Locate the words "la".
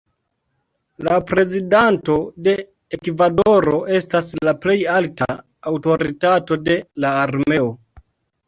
1.07-1.17, 4.49-4.55, 7.07-7.17